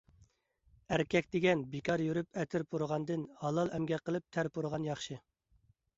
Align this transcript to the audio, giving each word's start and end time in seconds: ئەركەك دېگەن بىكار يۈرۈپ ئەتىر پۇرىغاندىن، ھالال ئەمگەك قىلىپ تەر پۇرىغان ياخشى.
ئەركەك 0.95 1.27
دېگەن 1.35 1.61
بىكار 1.75 2.03
يۈرۈپ 2.05 2.41
ئەتىر 2.43 2.65
پۇرىغاندىن، 2.71 3.27
ھالال 3.45 3.73
ئەمگەك 3.77 4.07
قىلىپ 4.11 4.29
تەر 4.39 4.51
پۇرىغان 4.57 4.89
ياخشى. 4.93 5.21